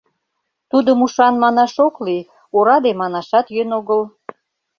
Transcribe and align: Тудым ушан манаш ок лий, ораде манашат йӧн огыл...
Тудым 0.71 0.97
ушан 1.05 1.35
манаш 1.43 1.73
ок 1.87 1.95
лий, 2.05 2.23
ораде 2.57 2.91
манашат 3.01 3.47
йӧн 3.55 3.69
огыл... 3.79 4.01